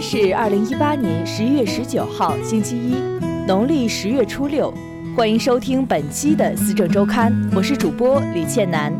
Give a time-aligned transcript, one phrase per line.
[0.00, 2.94] 是二零一八年十一月十九号，星期一，
[3.46, 4.72] 农历十月初六。
[5.16, 8.92] 欢迎收听本期的《思政周刊》，我是主播李倩楠。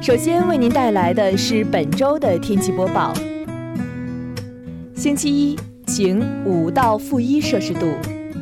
[0.00, 3.14] 首先为您带来的是本周的天气播报：
[4.94, 5.56] 星期一，
[5.86, 7.86] 晴，五到负一摄氏度，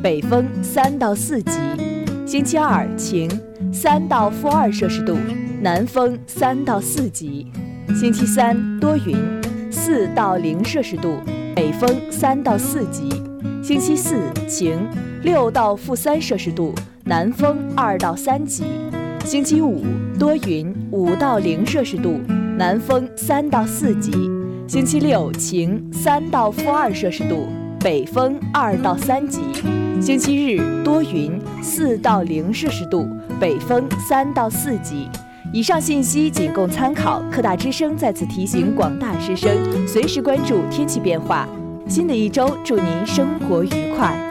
[0.01, 1.59] 北风三到四级；
[2.25, 3.29] 星期二，晴，
[3.71, 5.15] 三到负二摄氏度，
[5.61, 7.45] 南风三到四级；
[7.93, 9.15] 星期三，多云，
[9.71, 11.17] 四到零摄氏度。
[11.81, 13.09] 风三到四级，
[13.63, 14.87] 星期四晴，
[15.23, 18.63] 六到负三摄氏度，南风二到三级。
[19.25, 19.83] 星期五
[20.19, 22.19] 多云，五到零摄氏度，
[22.55, 24.11] 南风三到四级。
[24.67, 27.47] 星期六晴，三到负二摄氏度，
[27.79, 29.41] 北风二到三级。
[29.99, 31.31] 星期日多云，
[31.63, 33.07] 四到零摄氏度，
[33.39, 35.09] 北风三到四级。
[35.51, 37.23] 以上信息仅供参考。
[37.31, 39.51] 科大之声再次提醒广大师生，
[39.87, 41.49] 随时关注天气变化。
[41.87, 44.29] 新的一周，祝您生活愉快。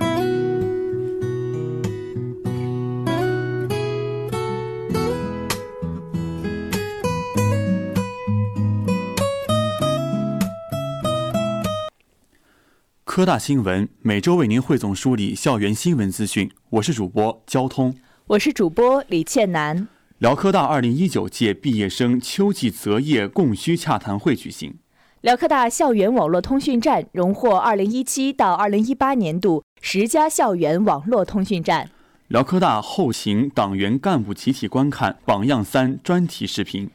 [13.05, 16.51] 科大新闻每周为您汇总梳理校园新闻资讯。
[16.71, 17.95] 我是主播交通，
[18.29, 19.89] 我是主播李倩楠。
[20.19, 24.77] 辽科大二零一九届毕业生秋季择业供需洽谈会举行。
[25.21, 31.91] 辽科大校园网络通讯站荣获二零一七到二零一八年度十佳校园网络通讯站。
[32.29, 36.89] 辽科大后勤党员干部集体观看榜样三专题视频。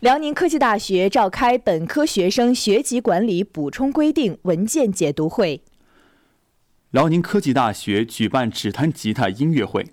[0.00, 5.62] 辽宁科技大学召开本科学生学籍管理补充规定文件解读会。
[6.90, 9.86] 辽宁科技大学举办指弹吉他音乐会。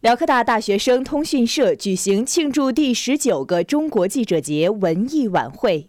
[0.00, 5.88] 辽科大大学生通讯社举行庆祝第十九个中国记者节文艺晚会。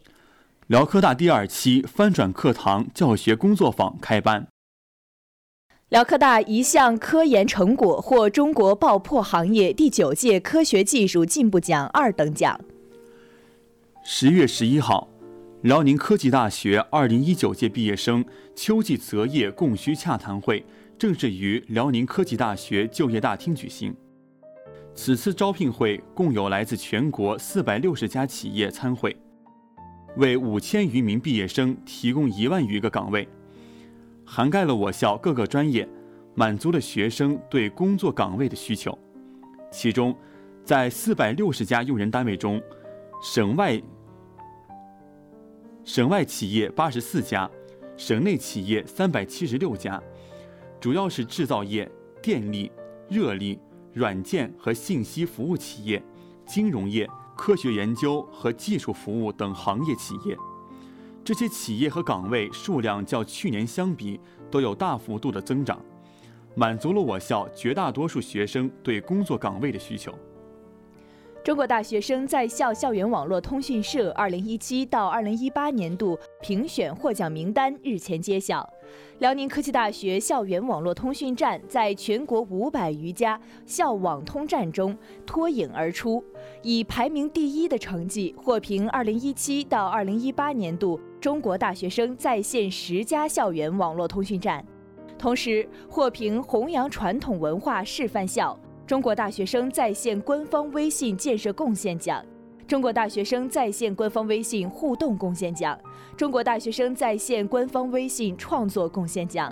[0.67, 4.47] 辽科大第二期翻转课堂教学工作坊开班。
[5.89, 12.57] 辽科大一项科研成果获中国爆破行业第九届科学技术进步奖二等奖。
[14.05, 15.09] 十月十一号，
[15.63, 18.23] 辽宁科技大学二零一九届毕业生
[18.55, 20.65] 秋季择业供需洽谈会
[20.97, 23.93] 正式于辽宁科技大学就业大厅举行。
[24.95, 29.15] 此次招聘会共有来自全国四百六十家企业参会，
[30.17, 33.27] 为五千余名毕业生提供一万余个岗位，
[34.25, 35.87] 涵盖了我校各个专业，
[36.35, 38.97] 满足了学生对工作岗位的需求。
[39.71, 40.15] 其中，
[40.63, 42.61] 在四百六十家用人单位中，
[43.21, 43.81] 省外
[45.83, 47.49] 省外企业八十四家，
[47.97, 50.01] 省内企业三百七十六家，
[50.79, 51.89] 主要是制造业、
[52.21, 52.71] 电力、
[53.09, 53.59] 热力。
[53.95, 56.01] 软件和信息服务企业、
[56.47, 60.37] 金融业、科学研究和技术服务等行业企业，
[61.23, 64.19] 这些企业和岗位数量较去年相比
[64.51, 65.79] 都有大幅度的增长，
[66.55, 70.13] 满足了我校绝大多数学生对工作岗位的需求。
[71.43, 78.65] 中国大学生在校校园网络通讯社二零一七到二零一八年度评选获奖名单日前揭晓，
[79.19, 86.23] 辽宁科技大学校园网络通讯站在全国五百余家校网通站中脱颖而出，
[86.61, 94.65] 以排名第一的成绩获评二零一七到二零一八年度中国大学生在线十佳校园网络通讯站，
[95.19, 98.57] 同时获评弘扬传统文化示范校。
[98.93, 102.23] 中国大学生在线官方微信建设贡献奖、
[102.67, 105.75] 中国大学生在线官方微信互动贡献奖、
[106.15, 109.51] 中国大学生在线官方微信创作贡献奖、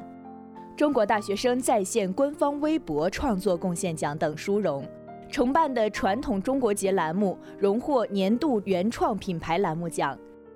[0.78, 4.88] 中国大学生在线官方微博创作贡献奖等殊荣。
[5.28, 10.16] 承办的传统中国节栏目荣获年度原创品牌栏目奖，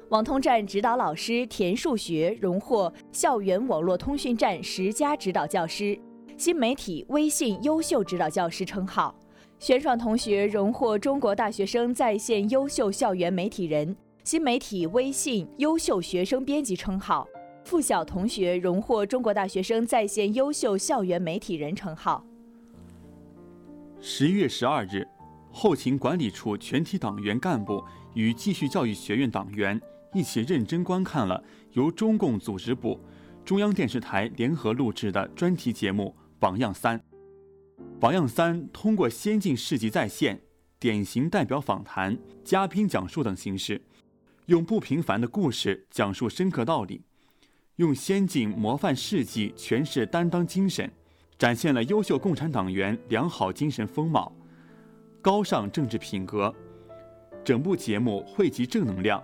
[0.10, 5.98] 网通站指导老师田数学荣获校园网络通讯站十佳指导教师。
[6.38, 9.16] 新媒体微信优秀指导教师称号，
[9.58, 13.96] 玄爽同学荣获中国大学生在线优秀校园媒体人、
[14.26, 17.26] 新媒体微信优秀学生编辑称号；
[17.64, 22.22] 付晓同学荣获中国大学生在线优秀校园媒体人称号。
[24.02, 25.08] 十一月十二日，
[25.54, 27.82] 后勤管理处全体党员干部
[28.14, 29.80] 与继续教育学院党员
[30.14, 33.00] 一起认真观看了由中共组织部、
[33.46, 36.14] 中央电视台联合录制的专题节目。
[36.46, 37.04] 榜样三，
[38.00, 40.40] 榜样三通过先进事迹再现、
[40.78, 43.82] 典型代表访谈、嘉宾讲述等形式，
[44.46, 47.02] 用不平凡的故事讲述深刻道理，
[47.78, 50.92] 用先进模范事迹诠释担当精神，
[51.40, 54.32] 展现了优秀共产党员良好精神风貌、
[55.24, 56.54] 高尚政治品格。
[57.44, 59.20] 整部节目汇集正能量、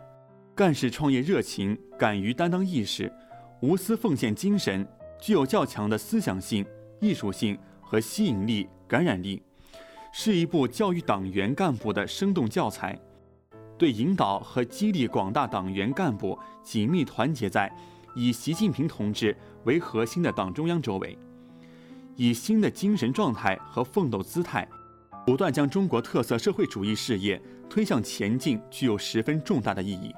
[0.55, 3.13] 干事创业热情、敢于担当意识、
[3.61, 4.83] 无私奉献精神，
[5.21, 6.65] 具有较强的思想性、
[7.01, 9.41] 艺术性和吸引力、感染力，
[10.13, 12.97] 是一部教育党员干部的生动教材，
[13.77, 17.69] 对引导和激励广大党员干部紧密团结在
[18.15, 21.17] 以习近平同志为核心的党中央周围，
[22.15, 24.67] 以新的精神状态和奋斗姿态，
[25.25, 30.13] 不断将中国特色社会主义事业推向前进，具有十分重大的意义。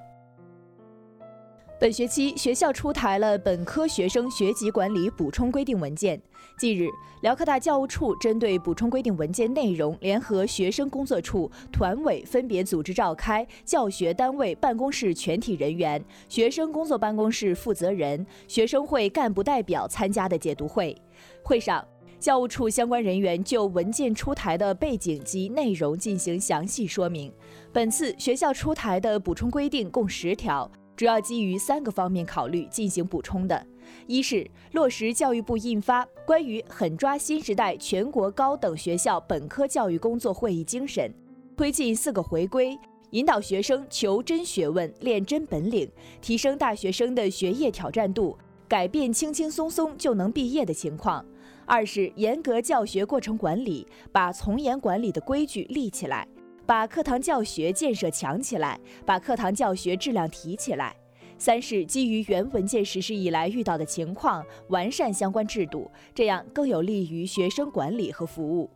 [1.84, 6.18] 本学期学校出台了本科学生学籍管理补充规定文件。
[6.58, 6.88] 近日，
[7.24, 20.96] 辽科大教务处针对补充规定文件内容，联合学生工作处、团委分别组织召开教学单位办公室全体人员、学生工作办公室负责人、学生会干部代表参加的解读会。
[21.44, 21.86] 会上，
[22.18, 27.30] 教务处相关人员就文件出台的背景及内容进行详细说明。
[27.74, 30.72] 本次学校出台的补充规定共十条。
[30.96, 33.66] 主要基于三个方面考虑进行补充的：
[34.06, 41.10] 一是落实教育部印发《关于狠抓新时代全国高等学校本科教育工作会议精神》，
[41.58, 42.78] 推进“四个回归”，
[43.10, 45.90] 引导学生求真学问、练真本领，
[46.22, 48.38] 提升大学生的学业挑战度，
[48.68, 51.26] 改变轻轻松松就能毕业的情况；
[51.66, 56.28] 二是严格教学过程管理，把从严管理的规矩立起来。
[56.66, 60.96] 把课堂教学建设强起来，把课堂教学质量提起来。
[61.38, 68.70] 三是基于原文件实施以来遇到的情况，完善相关制度，这样更有利于学生管理和服务。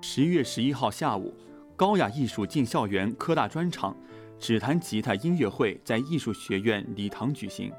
[0.00, 1.34] 十一月十一号下午，
[1.74, 3.96] 高雅艺术进校园科大专场
[4.38, 7.72] 指弹吉他音乐会在艺术学院礼堂举行。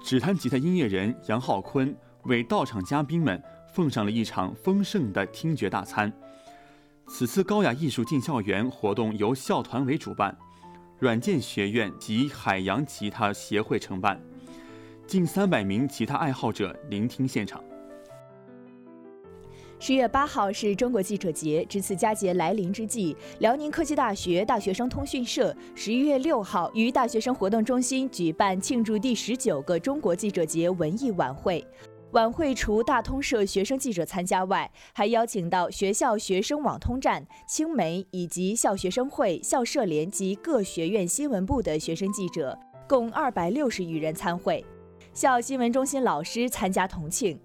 [0.00, 1.92] 指弹吉他音乐人杨浩坤
[2.22, 3.42] 为到场嘉宾们
[3.74, 6.12] 奉上了一场丰盛的听觉大餐。
[7.12, 10.34] 此次高雅艺术进校园活动由校团委主办，
[11.00, 14.18] 软件学院及海洋吉他协会承办，
[15.08, 17.62] 近三百名吉他爱好者聆听现场。
[19.80, 31.66] 十月八号是中国记者节，值此佳节来临之际，辽宁科技大学大学生通讯社十一月六号于大学生活动中心举办庆祝第十九个中国记者节文艺晚会。
[32.12, 42.58] 晚会除大通社学生记者参加外，还邀请到学校学生网通站、青媒以及校学生会、校社联及各学院新闻部的学生记者，
[42.88, 44.64] 共二百六十余人参会。
[45.14, 47.38] 校新闻中心老师参加同庆。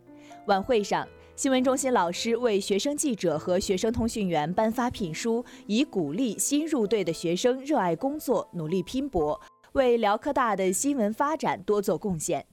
[0.48, 9.40] 晚会上，新闻中心老师为学生记者和学生通讯员颁发聘书，以鼓励新入队的学生热爱工作、努力拼搏，
[9.74, 12.48] 为辽科大的新闻发展多做贡献。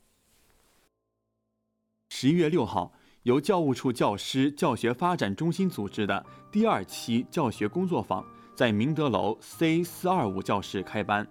[2.15, 2.93] 十一月六号，
[3.23, 8.23] 由教务处教师教学发展中心组织的第二期教学工作坊
[8.55, 11.27] 在明德楼 C 四二五教室开班。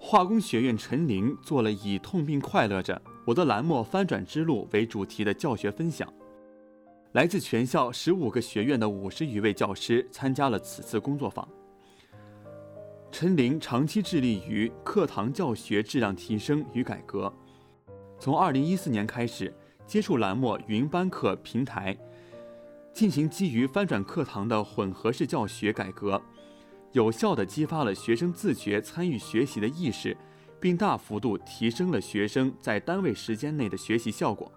[0.00, 6.12] 化工学院陈琳做了以“痛并快乐着，我的蓝墨翻转之路”为主题的教学分享。
[7.12, 11.48] 来自全校十五个学院的五十余位教师参加了此次工作坊。
[13.12, 17.32] 陈琳长期致力于课堂教学质量提升与改革。
[18.20, 19.50] 从二零一四年开始
[19.86, 21.96] 接触蓝墨云班课平台，
[22.92, 26.20] 进行基于翻转课堂的混合式教学改革，
[26.92, 30.14] 有效地激发了学生自觉参与学习的意识，
[30.60, 34.52] 并大幅度提升了学生在单位时间内的学习效果。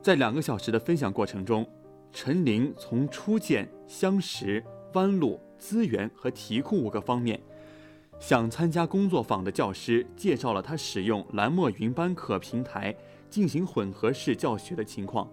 [0.00, 1.68] 在两个小时的分享过程中，
[2.12, 4.64] 陈琳从初见、相识、
[4.94, 7.42] 弯路、资源和题库五个方面。
[8.18, 12.94] 向参加工作坊的教师介绍了他使用蓝墨云班课平台
[13.28, 15.28] 进行混合式教学的情况。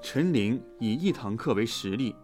[0.00, 2.14] 陈琳以一堂课为实例，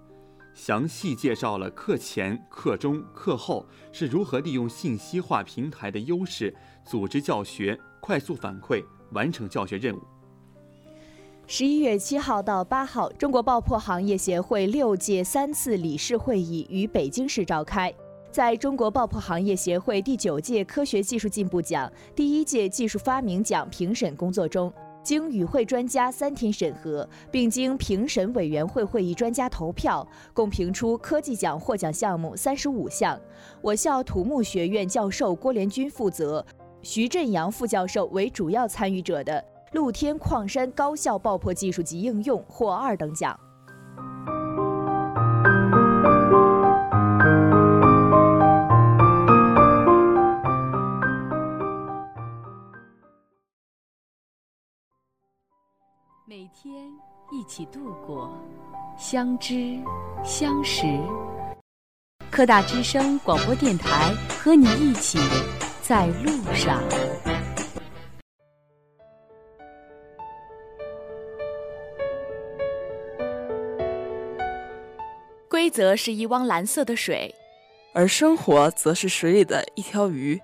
[0.54, 6.54] 详细介绍了课前、课中、课后是如何利用信息化平台的优势
[6.84, 10.00] 组织教学、快速反馈、完成教学任务。
[11.46, 17.92] 十一月七号到八号，中国爆破行业协会六届三次理事会议于北京市召开。
[18.30, 24.72] 在中国爆破行业协会第九届科学技术进步奖第一届技术发明奖评审工作中，
[25.02, 33.20] 经与会专家三天审核，并经评审委员会会议专家投票，共评出科技奖获奖项目三十五项。
[33.60, 36.44] 我校土木学院教授郭连军负责，
[36.82, 43.38] 徐振阳副教授为主要参与者的露天矿山高效爆破技术及应用获二等奖。
[56.54, 56.90] 天
[57.30, 58.32] 一起度过，
[58.98, 59.78] 相知
[60.24, 60.86] 相识。
[62.30, 65.18] 科大之声广播电台和你一起。
[65.82, 66.80] 在路上。
[75.48, 77.34] 规则是一汪蓝色的水，
[77.92, 80.40] 而生活则是水里的一条鱼。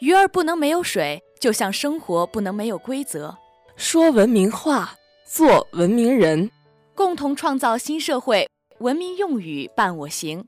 [0.00, 3.36] 鱼儿不能没有水，就像生活不能没有规则。
[3.76, 4.96] 说文明话，
[5.28, 6.48] 做文明人，
[6.94, 8.48] 共同创造新社会。
[8.78, 10.46] 文明用语伴我行，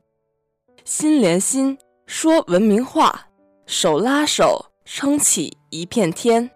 [0.85, 3.27] 心连心，说文明话，
[3.65, 6.49] 手拉手，撑起一片天，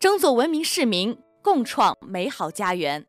[0.00, 3.06] 争做文明市民，共创美好家园。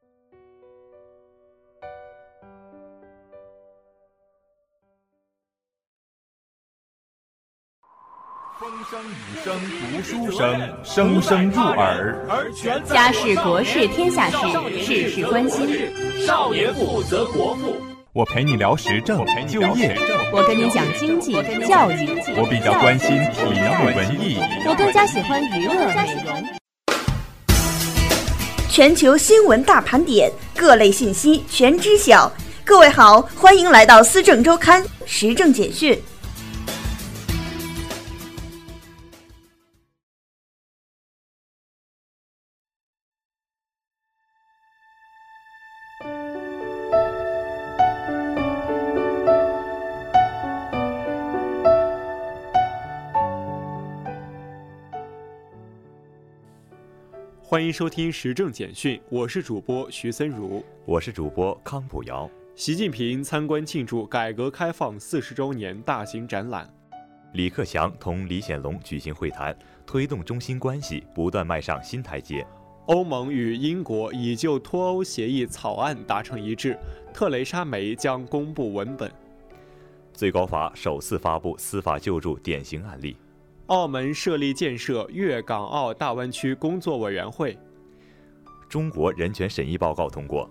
[8.60, 12.16] 风声雨声读书声，声声入耳。
[12.86, 14.38] 家事国事天下事，
[14.84, 15.92] 事事关心。
[16.24, 17.76] 少年富则国富。
[18.14, 19.98] 我陪你聊时政、就业。
[20.32, 21.34] 我跟你讲经济、
[21.68, 22.08] 教育。
[22.38, 24.38] 我比较关心体育、文艺。
[24.68, 25.92] 我更加喜欢娱乐。
[28.70, 32.32] 全球新闻大盘点，各类信息全知晓。
[32.64, 36.00] 各位好，欢迎来到《思政周刊》时政简讯。
[57.54, 62.28] 欢迎收听时政简讯，我是主播徐森如，我是主播康普瑶。
[62.56, 66.68] 习近平参观庆祝改革开放四十周年大型展览。
[67.34, 69.56] 李克强同李显龙举行会谈，
[69.86, 72.44] 推动中新关系不断迈上新台阶。
[72.88, 76.76] 欧盟与英国已就脱欧协议草案达成一致，
[77.14, 79.12] 特蕾莎梅将公布文本。
[80.12, 83.16] 最高法首次发布司法救助典型案例。
[83.68, 87.58] 澳门设立建设粤港澳大湾区工作委员会。
[88.68, 90.50] 中国人权审议报告通过。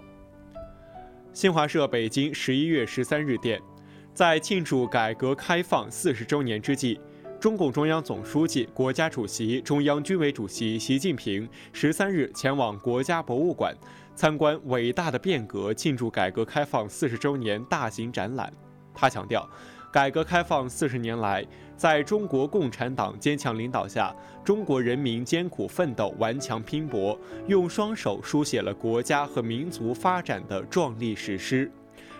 [1.34, 3.60] 新华社北京十一月十三日电，
[4.14, 6.98] 在庆祝改革开放四十周年之际，
[7.38, 13.76] 中共中央总书记、国家主席、中央军委主席习近平十三日前往国家博物馆
[14.14, 18.50] 参观“伟大的变革”庆祝改革开放四十周年大型展览。
[18.94, 19.46] 他强调。
[19.92, 21.46] 改革开放四十年来，
[21.76, 24.10] 在中国共产党坚强领导下，
[24.42, 31.70] 中国人民艰苦奋斗、顽强拼搏，用双手书写了国家和民族发展的壮丽史诗。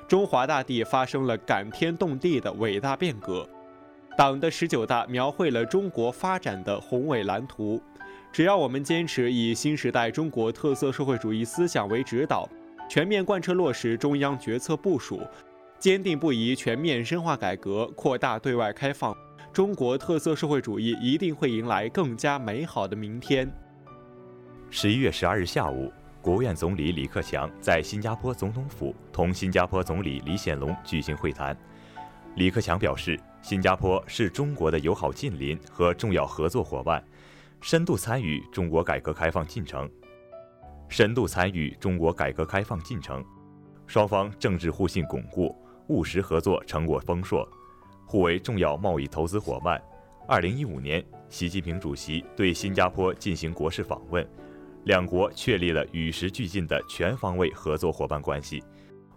[0.07, 3.49] 中华大地发生了感天动地的伟大变革，
[4.19, 7.83] 党的十九大描绘了中国发展的宏伟蓝图。
[8.31, 12.47] 只要我们坚持以新时代中国特色社会主义思想为指导，
[12.87, 15.23] 全面贯彻落实中央决策部署。
[15.82, 19.12] 坚定不移全面深化改革，扩大对外开放，
[19.52, 23.52] 中国特色社会主义一定会迎来更加美好的明天。
[24.70, 31.56] 十一月十二日下午，国务院总理李克强在新加坡总统府同新加坡总理李显龙举行会谈。
[32.36, 37.02] 李克强表示，新加坡是中国的友好近邻和重要合作伙伴，
[37.60, 39.90] 深度参与中国改革开放进程，
[40.88, 43.24] 深度参与中国改革开放进程，
[43.88, 45.52] 双方政治互信巩固。
[45.88, 47.48] 务实合作成果丰硕，
[48.06, 49.82] 互为重要贸易投资伙伴。
[50.28, 54.26] 二零一五年，习近平主席对新加坡进行国事访问，
[54.84, 58.62] 两国确立了与时俱进的全方位合作伙伴关系。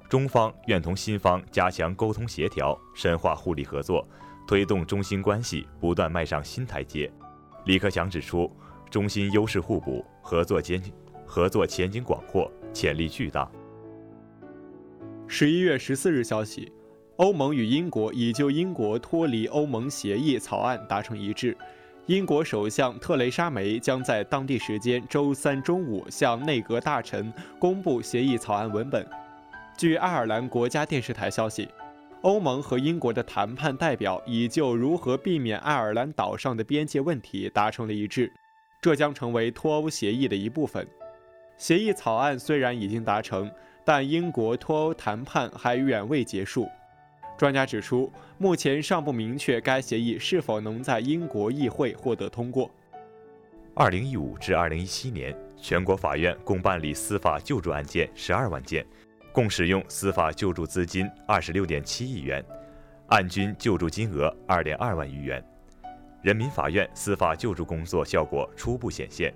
[0.09, 4.07] 中方愿同新方加强沟通协调，深化互利合作，
[4.47, 7.11] 推动中新关系不断迈上新台阶。
[7.65, 8.51] 李克强指出，
[8.89, 10.81] 中新优势互补，合作前
[11.25, 13.49] 合作前景广阔，潜力巨大。
[15.27, 16.71] 十一月十四日消息，
[17.17, 21.57] 欧盟与英国已就英国脱离欧盟协议草案达成一致。
[22.05, 29.05] 英国首相特蕾莎梅将在当地时间周三中午向内阁大臣公布协议草案文本。
[29.75, 31.67] 据爱尔兰国家电视台消息，
[32.21, 38.31] 欧盟和英国的谈判代表已就如何避免爱尔兰岛上的边界问题达成了一致，
[38.79, 40.87] 这将成为脱欧协议的一部分。
[41.57, 43.51] 协议草案虽然已经达成。
[43.85, 46.67] 但英国脱欧谈判还远未结束。
[47.37, 52.69] 专家指出，目前尚不明确该协议是否能在英国议会获得通过。
[53.75, 58.85] 二零一五至二零一七年，全国法院共办理司法救助案件十二万件，
[59.33, 62.43] 共使用司法救助资金二十六点七亿元，
[63.07, 65.43] 案均救助金额二点二万余元。
[66.21, 69.31] 人民法院司法救助工作效果初步显现。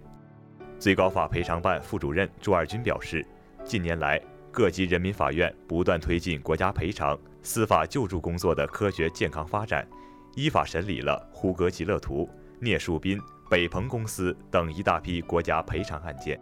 [0.79, 3.25] 最高法赔偿办副主任朱二军表示，
[3.65, 4.19] 近年来，
[4.51, 9.87] 各级人民法院不断推进国家赔偿、司法救助工作的科学健康发展，
[10.35, 12.27] 依法审理了呼格吉勒图、
[12.59, 16.39] 聂树斌、北鹏公司等一大批国家赔偿案件，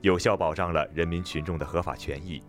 [0.00, 2.40] 有效保障了人民群众的合法权益，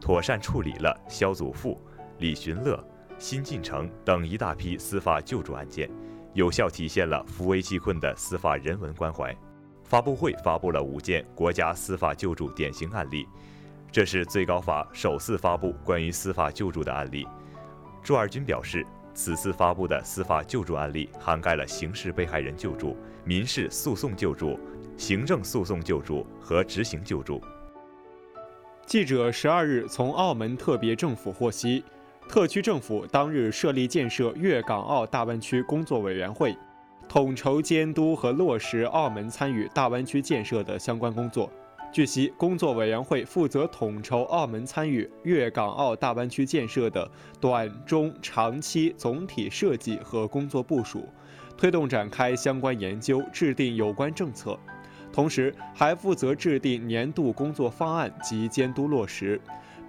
[0.00, 1.80] 妥善处理了肖祖富、
[2.18, 2.84] 李寻乐、
[3.16, 5.88] 辛进城等一大批司法救助案件，
[6.34, 9.34] 有效体现了扶危济困的司法人文关怀。
[9.84, 13.26] 发布会发布了五件国家司法救助典型案例，
[13.90, 17.26] 这是最高法首次发布关于司法救助的案例。
[18.02, 24.58] 朱二军表示，此次发布的司法救助案例涵盖了刑事被害人救助、民事诉讼救助、
[24.96, 27.40] 行政诉讼救助和执行救助。
[28.86, 31.82] 记者十二日从澳门特别政府获悉，
[32.28, 36.56] 特区政府当日设立建设粤港澳大湾区工作委员会。
[37.08, 41.50] 统筹监督和落实澳门参与大湾区建设的相关工作。
[41.90, 51.08] 据悉，工作委员会负责统筹澳门参与粤港澳大湾区建设的短、中、长期总体设计和工作部署，
[51.56, 54.58] 推动展开相关研究，制定有关政策。
[55.10, 59.40] 同时，还负责制定年度工作方案及监督落实，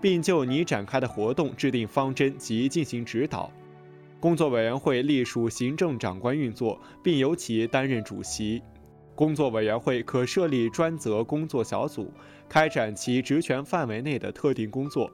[0.02, 3.52] 并就拟展开的活动制定方针及进行指导。
[4.22, 8.62] 工作委员会隶属行政长官运作，并由其担任主席。
[9.20, 12.10] 工作委员会可设立专责工作小组，
[12.48, 15.12] 开展其职权范围内的特定工作。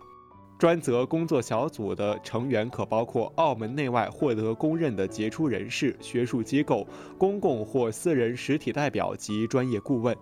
[0.60, 10.16] 专责工作小组的成员可包括澳门内外获得公认的杰出人士、学术机构、公共或私人实体代表及专业顾问。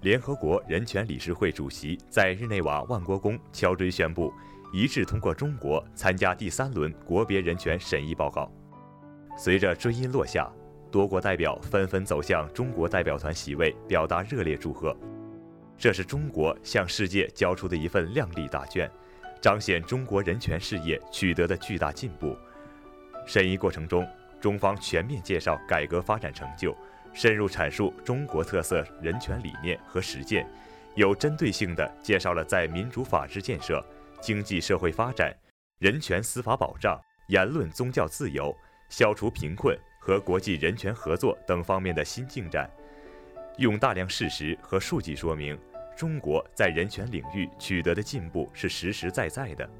[0.00, 4.32] 联合国人权理事会主席在日内瓦万国宫敲锥宣布。
[4.72, 8.50] 一致通过中国参加第三轮国别人权审议报告。
[9.36, 10.50] 随着追音落下，
[10.90, 14.96] 多国代表纷纷走向中国代表团席位，表达热烈祝贺。
[15.78, 18.90] 这是中国向世界交出的一份亮丽答卷，
[19.40, 22.36] 彰显中国人权事业取得的巨大进步。
[23.26, 24.06] 审议过程中，
[24.40, 26.76] 中方全面介绍改革发展成就，
[27.14, 30.46] 深入阐述中国特色人权理念和实践，
[30.96, 33.84] 有针对性地介绍了在民主法治建设。
[34.20, 35.34] 经济社会发展、
[35.78, 38.54] 人权司法保障、言论宗教自由、
[38.90, 39.74] 消除贫困
[40.10, 42.68] 和国际人权合作等方面的新进展，
[43.58, 45.56] 用大量事实和数据说明
[45.96, 49.70] 中国在人权领域取得的进步是实实在在的。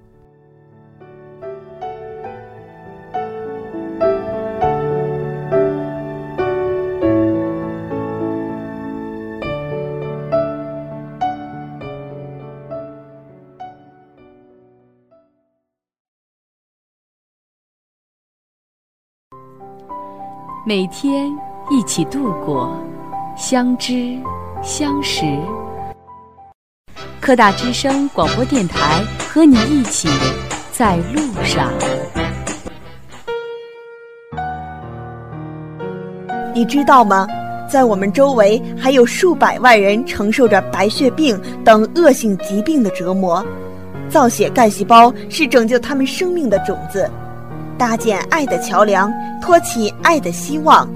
[20.70, 21.28] 每天
[21.68, 22.72] 一起度过，
[23.37, 24.16] 相知
[24.62, 25.24] 相识。
[27.20, 30.09] 科大之声广播电台和你一起
[30.70, 31.72] 在路上。
[36.54, 37.26] 你知道吗？
[37.68, 43.44] 在我们周围还有数百万人承受着白血病等恶性疾病的折磨，
[44.09, 47.11] 造血干细胞是拯救他们生命的种子。
[47.81, 50.87] 搭建爱的桥梁，托起爱的希望，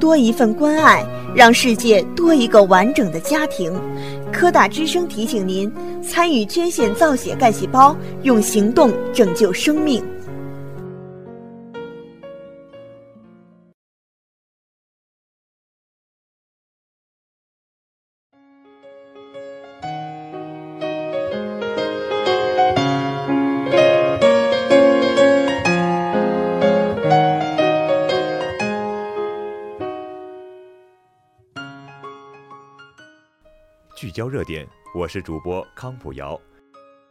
[0.00, 3.72] 多一份关爱，让世界多一个完整的家庭。
[4.32, 7.94] 科大之声提醒您：参与捐献造血干细胞，
[8.24, 10.02] 用行动拯救生命。
[34.20, 36.38] 聚焦热点，我是主播康普瑶。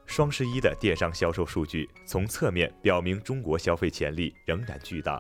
[0.06, 5.20] 双十一的电商销售数据从侧面表明中国消费潜力仍然巨大。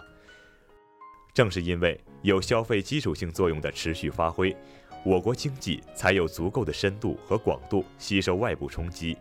[1.33, 4.55] 正是因为有消费基础性作用的持续发挥，
[5.03, 9.17] 我国经济才有足够的深度和广度吸收外部冲击。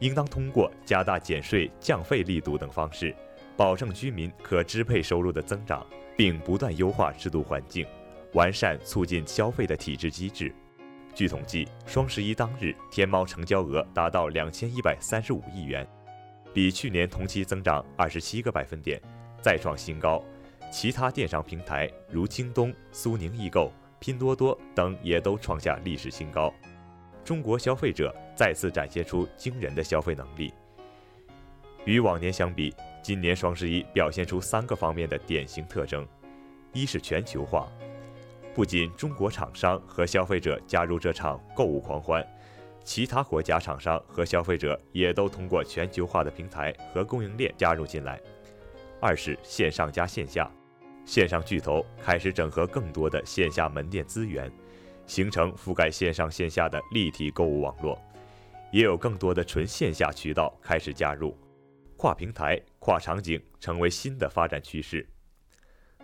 [0.00, 3.14] 应当通过加大减税降费力度等方式，
[3.56, 7.86] 保证居民可支配收入的增长，并不断优化制度环境，
[8.32, 10.52] 完善促进消费的体制机制。
[11.20, 15.86] 据统计，双十一当日，天猫成交额达到两千一百三十五亿元，
[16.54, 18.98] 比去年同期增长二十七个百分点，
[19.42, 20.24] 再创新高。
[20.72, 26.50] 其他电商平台如京东、苏宁易购、拼多多等也都创下历史新高。
[27.22, 30.50] 中国消费者再次展现出惊人的消费能力。
[31.84, 36.08] 与往年相比，今年双十一表现出三个方面的典型特征：
[36.72, 37.70] 一是全球化。
[38.54, 42.26] 不仅中国厂商和消费者加入这场购物狂欢，
[42.82, 48.20] 其他国家厂商和消费者也都通过全球化的平台和供应链加入进来。
[49.00, 50.50] 二是线上加线下，
[51.06, 54.50] 线上巨头开始整合更多的线下门店资源，
[55.06, 57.98] 形成覆盖线上线下的立体购物网络。
[58.72, 61.36] 也有更多的纯线下渠道开始加入，
[61.96, 65.08] 跨平台、跨场景成为新的发展趋势。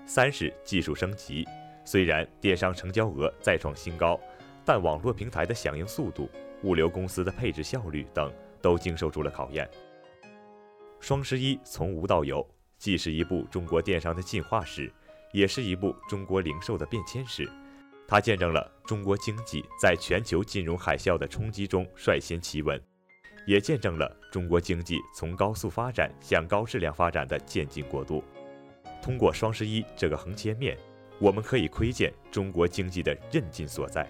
[0.07, 1.45] 三是技术升级，
[1.87, 4.21] 虽然电商成交额再创新高，
[4.65, 6.29] 但网络平台的响应速度、
[6.65, 9.67] 物流公司的配置效率等都经受住了考验。
[10.99, 12.45] 双十一从无到有，
[12.77, 14.93] 既是一部中国电商的进化史，
[15.33, 17.49] 也是一部中国零售的变迁史。
[18.09, 22.81] 它见证了中国经济在全球金融海啸的冲击中率先企稳，
[23.47, 28.25] 也见证了中国经济从高速发展向高质量发展的渐进过渡。
[29.03, 30.77] 通过双十一这个横切面，
[31.19, 34.07] 我们可以窥见中国经济的韧劲所在。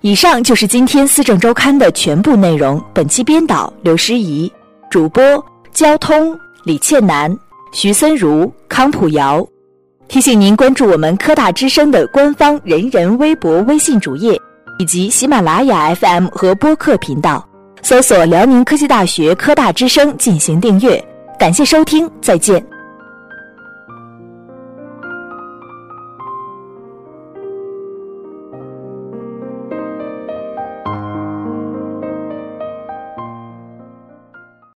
[0.00, 2.80] 以上就是今天《思政周刊》的全部内容。
[2.94, 4.50] 本期编导刘诗怡，
[4.88, 7.36] 主播交通李倩楠、
[7.72, 9.44] 徐森如、康普瑶。
[10.06, 14.40] 提醒您关注我们科大之声的官方人人微博、微信主页，
[14.78, 17.44] 以及喜马拉雅 FM 和播客频道，
[17.82, 21.04] 搜索辽宁科技大学科大之声进行订阅。
[21.40, 22.64] 感谢收听，再见。